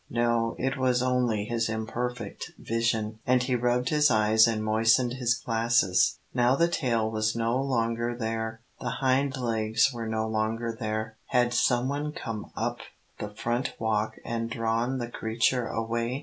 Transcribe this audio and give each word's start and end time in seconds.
No, 0.09 0.55
it 0.57 0.77
was 0.79 1.03
only 1.03 1.45
his 1.45 1.69
imperfect 1.69 2.53
vision, 2.57 3.19
and 3.23 3.43
he 3.43 3.53
rubbed 3.53 3.89
his 3.89 4.09
eyes 4.09 4.47
and 4.47 4.63
moistened 4.63 5.13
his 5.13 5.35
glasses. 5.35 6.17
Now 6.33 6.55
the 6.55 6.67
tail 6.67 7.11
was 7.11 7.35
no 7.35 7.55
longer 7.61 8.17
there 8.17 8.61
the 8.79 8.95
hind 8.99 9.37
legs 9.37 9.91
were 9.93 10.07
no 10.07 10.27
longer 10.27 10.75
there. 10.79 11.17
Had 11.27 11.53
some 11.53 11.87
one 11.87 12.13
come 12.13 12.51
up 12.55 12.79
the 13.19 13.29
front 13.29 13.75
walk 13.77 14.15
and 14.25 14.49
drawn 14.49 14.97
the 14.97 15.07
creature 15.07 15.67
away? 15.67 16.19